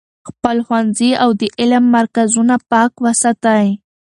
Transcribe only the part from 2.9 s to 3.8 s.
وساتئ.